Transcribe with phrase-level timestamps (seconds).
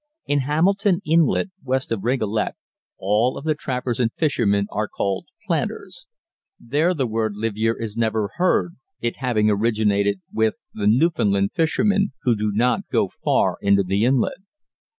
[0.25, 2.55] In Hamilton Inlet, west of Rigolet,
[2.97, 6.07] all of the trappers and fishermen are called planters.
[6.59, 12.13] There the word livyere is never heard, it having originated with with the Newfoundland fishermen,
[12.23, 14.37] who do not go far into the inlet.